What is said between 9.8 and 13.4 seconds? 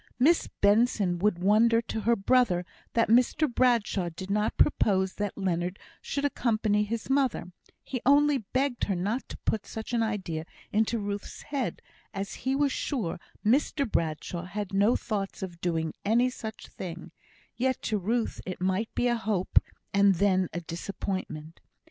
an idea into Ruth's head, as he was sure